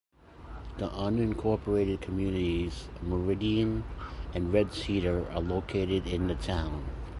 The 0.79 0.87
unincorporated 0.89 2.01
communities 2.01 2.87
of 2.95 3.03
Meridean 3.07 3.83
and 4.33 4.51
Red 4.51 4.73
Cedar 4.73 5.29
are 5.29 5.41
located 5.41 6.07
in 6.07 6.25
the 6.25 6.33
town. 6.33 6.85